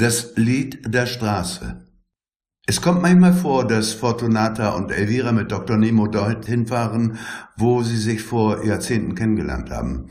Das 0.00 0.32
Lied 0.36 0.94
der 0.94 1.04
Straße. 1.04 1.84
Es 2.66 2.80
kommt 2.80 3.02
manchmal 3.02 3.34
vor, 3.34 3.66
dass 3.66 3.92
Fortunata 3.92 4.70
und 4.70 4.90
Elvira 4.90 5.30
mit 5.30 5.52
Dr. 5.52 5.76
Nemo 5.76 6.06
dorthin 6.06 6.66
fahren, 6.66 7.18
wo 7.58 7.82
sie 7.82 7.98
sich 7.98 8.22
vor 8.22 8.64
Jahrzehnten 8.64 9.14
kennengelernt 9.14 9.70
haben. 9.70 10.06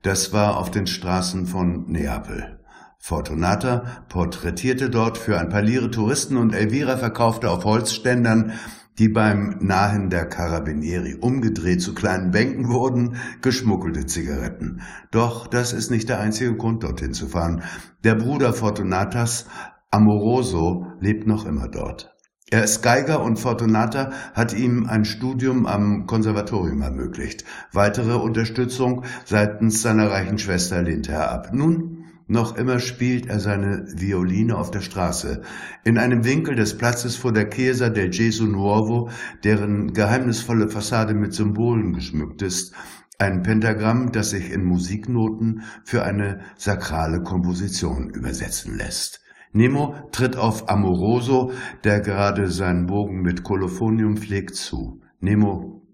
Das 0.00 0.32
war 0.32 0.56
auf 0.56 0.70
den 0.70 0.86
Straßen 0.86 1.46
von 1.46 1.92
Neapel. 1.92 2.58
Fortunata 2.98 4.06
porträtierte 4.08 4.88
dort 4.88 5.18
für 5.18 5.38
ein 5.38 5.50
paar 5.50 5.60
Lire 5.60 5.90
Touristen 5.90 6.38
und 6.38 6.54
Elvira 6.54 6.96
verkaufte 6.96 7.50
auf 7.50 7.66
Holzständern, 7.66 8.52
die 8.98 9.08
beim 9.08 9.58
Nahen 9.60 10.10
der 10.10 10.26
Carabinieri 10.26 11.14
umgedreht 11.14 11.82
zu 11.82 11.94
kleinen 11.94 12.30
Bänken 12.30 12.68
wurden, 12.68 13.16
geschmuggelte 13.42 14.06
Zigaretten. 14.06 14.82
Doch 15.10 15.46
das 15.46 15.72
ist 15.72 15.90
nicht 15.90 16.08
der 16.08 16.20
einzige 16.20 16.56
Grund, 16.56 16.84
dorthin 16.84 17.12
zu 17.12 17.26
fahren. 17.26 17.62
Der 18.04 18.14
Bruder 18.14 18.52
Fortunatas, 18.52 19.46
Amoroso, 19.90 20.86
lebt 21.00 21.26
noch 21.26 21.46
immer 21.46 21.68
dort. 21.68 22.14
Er 22.50 22.62
ist 22.62 22.82
Geiger 22.82 23.22
und 23.22 23.38
Fortunata 23.38 24.12
hat 24.34 24.52
ihm 24.52 24.86
ein 24.86 25.04
Studium 25.04 25.66
am 25.66 26.06
Konservatorium 26.06 26.82
ermöglicht. 26.82 27.44
Weitere 27.72 28.14
Unterstützung 28.14 29.04
seitens 29.24 29.82
seiner 29.82 30.10
reichen 30.10 30.38
Schwester 30.38 30.82
lehnte 30.82 31.12
er 31.12 31.32
ab. 31.32 31.50
Nun 31.52 32.03
noch 32.26 32.56
immer 32.56 32.78
spielt 32.78 33.26
er 33.26 33.38
seine 33.40 33.86
Violine 33.94 34.56
auf 34.56 34.70
der 34.70 34.80
Straße, 34.80 35.42
in 35.84 35.98
einem 35.98 36.24
Winkel 36.24 36.54
des 36.54 36.78
Platzes 36.78 37.16
vor 37.16 37.32
der 37.32 37.50
Chiesa 37.50 37.90
del 37.90 38.10
Gesù 38.10 38.46
Nuovo, 38.46 39.10
deren 39.42 39.92
geheimnisvolle 39.92 40.68
Fassade 40.68 41.14
mit 41.14 41.34
Symbolen 41.34 41.92
geschmückt 41.92 42.42
ist, 42.42 42.74
ein 43.18 43.42
Pentagramm, 43.42 44.10
das 44.10 44.30
sich 44.30 44.50
in 44.50 44.64
Musiknoten 44.64 45.62
für 45.84 46.02
eine 46.02 46.40
sakrale 46.56 47.22
Komposition 47.22 48.10
übersetzen 48.10 48.76
lässt. 48.76 49.20
Nemo 49.52 49.94
tritt 50.10 50.36
auf 50.36 50.68
Amoroso, 50.68 51.52
der 51.84 52.00
gerade 52.00 52.48
seinen 52.48 52.86
Bogen 52.86 53.22
mit 53.22 53.44
Kolophonium 53.44 54.16
pflegt, 54.16 54.56
zu. 54.56 55.00
Nemo, 55.20 55.86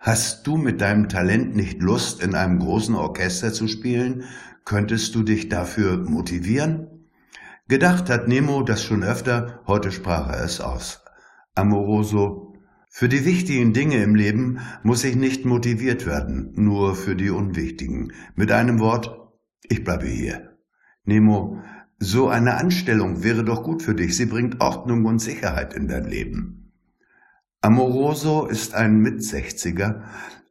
hast 0.00 0.46
du 0.46 0.58
mit 0.58 0.82
deinem 0.82 1.08
Talent 1.08 1.56
nicht 1.56 1.80
Lust, 1.80 2.22
in 2.22 2.34
einem 2.34 2.58
großen 2.58 2.94
Orchester 2.94 3.54
zu 3.54 3.68
spielen? 3.68 4.24
Könntest 4.68 5.14
du 5.14 5.22
dich 5.22 5.48
dafür 5.48 5.96
motivieren? 5.96 7.08
Gedacht 7.68 8.10
hat 8.10 8.28
Nemo 8.28 8.62
das 8.62 8.84
schon 8.84 9.02
öfter, 9.02 9.62
heute 9.66 9.90
sprach 9.90 10.28
er 10.28 10.44
es 10.44 10.60
aus. 10.60 11.02
Amoroso, 11.54 12.52
für 12.90 13.08
die 13.08 13.24
wichtigen 13.24 13.72
Dinge 13.72 14.02
im 14.02 14.14
Leben 14.14 14.58
muss 14.82 15.04
ich 15.04 15.16
nicht 15.16 15.46
motiviert 15.46 16.04
werden, 16.04 16.52
nur 16.54 16.96
für 16.96 17.16
die 17.16 17.30
unwichtigen. 17.30 18.12
Mit 18.34 18.52
einem 18.52 18.78
Wort, 18.78 19.10
ich 19.62 19.84
bleibe 19.84 20.06
hier. 20.06 20.58
Nemo, 21.04 21.62
so 21.98 22.28
eine 22.28 22.58
Anstellung 22.58 23.22
wäre 23.22 23.44
doch 23.44 23.62
gut 23.62 23.82
für 23.82 23.94
dich, 23.94 24.18
sie 24.18 24.26
bringt 24.26 24.60
Ordnung 24.60 25.06
und 25.06 25.18
Sicherheit 25.18 25.72
in 25.72 25.88
dein 25.88 26.04
Leben. 26.04 26.74
Amoroso 27.62 28.44
ist 28.44 28.74
ein 28.74 28.98
Mitsechziger, 28.98 30.04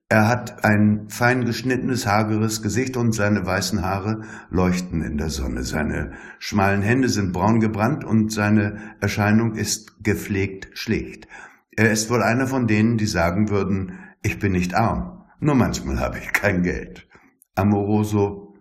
er 0.09 0.27
hat 0.30 0.63
ein 0.63 1.09
fein 1.09 1.44
geschnittenes, 1.44 2.08
hageres 2.08 2.61
Gesicht 2.61 2.95
und 2.95 3.11
seine 3.11 3.45
weißen 3.45 3.81
Haare 3.83 4.22
leuchten 4.49 5.02
in 5.02 5.17
der 5.17 5.30
Sonne. 5.30 5.64
Seine 5.64 6.14
schmalen 6.39 6.81
Hände 6.81 7.09
sind 7.09 7.33
braun 7.33 7.59
gebrannt 7.59 8.05
und 8.05 8.31
seine 8.31 8.95
Erscheinung 9.02 9.55
ist 9.55 10.02
gepflegt 10.03 10.69
schlicht. 10.77 11.27
Er 11.72 11.91
ist 11.91 12.09
wohl 12.09 12.23
einer 12.23 12.47
von 12.47 12.67
denen, 12.67 12.97
die 12.97 13.05
sagen 13.05 13.49
würden, 13.49 13.99
ich 14.23 14.39
bin 14.39 14.53
nicht 14.53 14.73
arm, 14.75 15.25
nur 15.39 15.55
manchmal 15.55 15.99
habe 15.99 16.19
ich 16.19 16.31
kein 16.31 16.64
Geld. 16.64 17.08
Amoroso, 17.55 18.55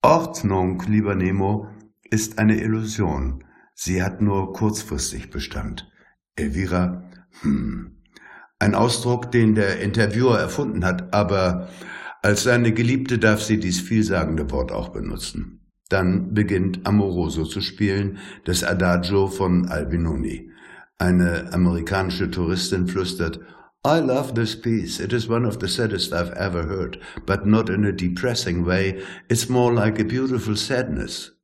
Ordnung, 0.00 0.82
lieber 0.86 1.14
Nemo, 1.14 1.68
ist 2.10 2.38
eine 2.38 2.60
Illusion. 2.60 3.44
Sie 3.74 4.02
hat 4.02 4.22
nur 4.22 4.54
kurzfristig 4.54 5.30
Bestand. 5.30 5.90
Elvira, 6.34 7.10
hm, 7.42 7.97
ein 8.58 8.74
Ausdruck, 8.74 9.30
den 9.30 9.54
der 9.54 9.80
Interviewer 9.80 10.38
erfunden 10.38 10.84
hat, 10.84 11.14
aber 11.14 11.68
als 12.22 12.42
seine 12.42 12.72
Geliebte 12.72 13.18
darf 13.18 13.42
sie 13.42 13.58
dies 13.58 13.80
vielsagende 13.80 14.50
Wort 14.50 14.72
auch 14.72 14.88
benutzen. 14.88 15.60
Dann 15.88 16.34
beginnt 16.34 16.86
Amoroso 16.86 17.44
zu 17.44 17.60
spielen, 17.60 18.18
das 18.44 18.64
Adagio 18.64 19.28
von 19.28 19.68
Albinoni. 19.68 20.50
Eine 20.98 21.52
amerikanische 21.52 22.30
Touristin 22.30 22.88
flüstert, 22.88 23.40
I 23.86 24.00
love 24.00 24.34
this 24.34 24.60
piece. 24.60 24.98
It 24.98 25.12
is 25.12 25.28
one 25.28 25.46
of 25.46 25.58
the 25.60 25.68
saddest 25.68 26.12
I've 26.12 26.32
ever 26.32 26.64
heard, 26.64 26.98
but 27.24 27.46
not 27.46 27.70
in 27.70 27.84
a 27.84 27.92
depressing 27.92 28.66
way. 28.66 29.00
It's 29.28 29.48
more 29.48 29.72
like 29.72 30.00
a 30.00 30.04
beautiful 30.04 30.56
sadness. 30.56 31.37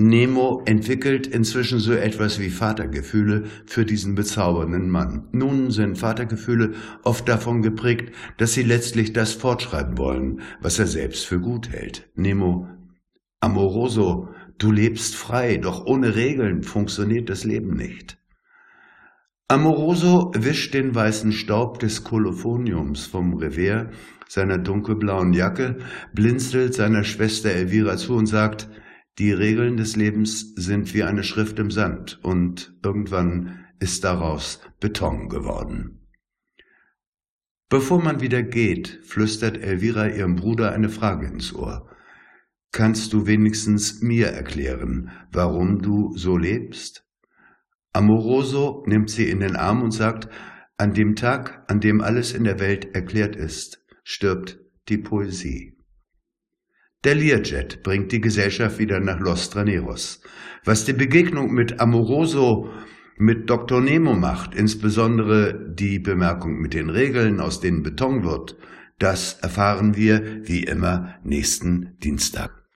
Nemo 0.00 0.62
entwickelt 0.64 1.26
inzwischen 1.26 1.80
so 1.80 1.92
etwas 1.92 2.38
wie 2.38 2.50
Vatergefühle 2.50 3.46
für 3.66 3.84
diesen 3.84 4.14
bezaubernden 4.14 4.90
Mann. 4.90 5.26
Nun 5.32 5.72
sind 5.72 5.98
Vatergefühle 5.98 6.74
oft 7.02 7.28
davon 7.28 7.62
geprägt, 7.62 8.14
dass 8.36 8.52
sie 8.52 8.62
letztlich 8.62 9.12
das 9.12 9.32
fortschreiben 9.32 9.98
wollen, 9.98 10.42
was 10.60 10.78
er 10.78 10.86
selbst 10.86 11.26
für 11.26 11.40
gut 11.40 11.70
hält. 11.72 12.08
Nemo, 12.14 12.68
Amoroso, 13.40 14.28
du 14.58 14.70
lebst 14.70 15.16
frei, 15.16 15.56
doch 15.56 15.84
ohne 15.84 16.14
Regeln 16.14 16.62
funktioniert 16.62 17.28
das 17.28 17.42
Leben 17.42 17.74
nicht. 17.74 18.18
Amoroso 19.48 20.30
wischt 20.36 20.74
den 20.74 20.94
weißen 20.94 21.32
Staub 21.32 21.80
des 21.80 22.04
Kolophoniums 22.04 23.06
vom 23.06 23.34
Revers 23.34 23.88
seiner 24.28 24.58
dunkelblauen 24.58 25.32
Jacke, 25.32 25.78
blinzelt 26.12 26.74
seiner 26.74 27.02
Schwester 27.02 27.50
Elvira 27.50 27.96
zu 27.96 28.14
und 28.14 28.26
sagt, 28.26 28.68
die 29.18 29.32
Regeln 29.32 29.76
des 29.76 29.96
Lebens 29.96 30.54
sind 30.54 30.94
wie 30.94 31.02
eine 31.02 31.24
Schrift 31.24 31.58
im 31.58 31.70
Sand 31.70 32.20
und 32.22 32.78
irgendwann 32.84 33.66
ist 33.80 34.04
daraus 34.04 34.60
Beton 34.80 35.28
geworden. 35.28 36.06
Bevor 37.68 38.02
man 38.02 38.20
wieder 38.20 38.42
geht, 38.42 39.00
flüstert 39.02 39.58
Elvira 39.58 40.08
ihrem 40.08 40.36
Bruder 40.36 40.72
eine 40.72 40.88
Frage 40.88 41.26
ins 41.26 41.54
Ohr. 41.54 41.90
Kannst 42.70 43.12
du 43.12 43.26
wenigstens 43.26 44.00
mir 44.00 44.28
erklären, 44.28 45.10
warum 45.32 45.82
du 45.82 46.16
so 46.16 46.36
lebst? 46.36 47.04
Amoroso 47.92 48.84
nimmt 48.86 49.10
sie 49.10 49.28
in 49.28 49.40
den 49.40 49.56
Arm 49.56 49.82
und 49.82 49.90
sagt, 49.90 50.28
an 50.76 50.94
dem 50.94 51.16
Tag, 51.16 51.64
an 51.66 51.80
dem 51.80 52.00
alles 52.00 52.32
in 52.32 52.44
der 52.44 52.60
Welt 52.60 52.94
erklärt 52.94 53.34
ist, 53.34 53.84
stirbt 54.04 54.60
die 54.88 54.98
Poesie. 54.98 55.77
Der 57.04 57.14
Learjet 57.14 57.84
bringt 57.84 58.10
die 58.10 58.20
Gesellschaft 58.20 58.80
wieder 58.80 58.98
nach 58.98 59.20
Los 59.20 59.50
Traneros. 59.50 60.20
Was 60.64 60.84
die 60.84 60.92
Begegnung 60.92 61.52
mit 61.52 61.78
Amoroso 61.80 62.70
mit 63.16 63.48
Dr. 63.48 63.80
Nemo 63.80 64.14
macht, 64.14 64.54
insbesondere 64.54 65.72
die 65.74 66.00
Bemerkung 66.00 66.58
mit 66.60 66.74
den 66.74 66.90
Regeln, 66.90 67.40
aus 67.40 67.60
denen 67.60 67.82
Beton 67.82 68.24
wird, 68.24 68.56
das 68.98 69.34
erfahren 69.40 69.96
wir 69.96 70.40
wie 70.42 70.64
immer 70.64 71.14
nächsten 71.22 71.96
Dienstag. 72.02 72.67